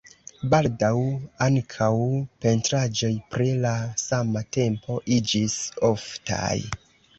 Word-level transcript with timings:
Baldaŭ 0.51 0.93
ankaŭ 1.47 1.89
pentraĵoj 2.45 3.11
pri 3.35 3.47
la 3.67 3.75
sama 4.07 4.45
temo 4.59 4.99
iĝis 5.21 5.61
oftaj. 5.95 6.53